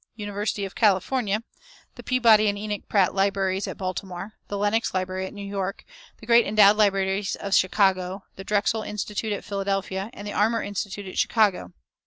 University 0.15 0.65
of 0.65 0.73
California, 0.73 1.43
the 1.93 2.01
Peabody 2.01 2.47
and 2.47 2.57
Enoch 2.57 2.89
Pratt 2.89 3.13
Libraries 3.13 3.67
at 3.67 3.77
Baltimore, 3.77 4.33
the 4.47 4.57
Lenox 4.57 4.95
Library 4.95 5.27
at 5.27 5.33
New 5.35 5.45
York, 5.45 5.85
the 6.17 6.25
great 6.25 6.47
endowed 6.47 6.75
libraries 6.75 7.35
of 7.35 7.53
Chicago, 7.53 8.23
the 8.35 8.43
Drexel 8.43 8.81
Institute 8.81 9.31
at 9.31 9.43
Philadelphia, 9.45 10.09
and 10.11 10.27
the 10.27 10.33
Armour 10.33 10.63
Institute 10.63 11.05
at 11.05 11.19
Chicago. 11.19 11.73